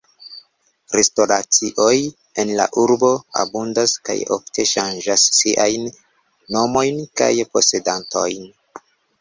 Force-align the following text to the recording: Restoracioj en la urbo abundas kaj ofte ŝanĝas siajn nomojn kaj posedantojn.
Restoracioj 0.93 1.97
en 2.43 2.53
la 2.61 2.65
urbo 2.85 3.11
abundas 3.43 3.93
kaj 4.09 4.17
ofte 4.39 4.67
ŝanĝas 4.73 5.29
siajn 5.41 5.87
nomojn 6.57 7.01
kaj 7.23 7.33
posedantojn. 7.55 8.53